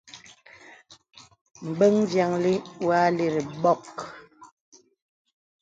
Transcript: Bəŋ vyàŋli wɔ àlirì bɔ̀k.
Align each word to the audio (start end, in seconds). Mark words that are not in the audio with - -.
Bəŋ 1.77 1.93
vyàŋli 2.11 2.53
wɔ 2.85 2.91
àlirì 3.05 3.41
bɔ̀k. 3.61 3.85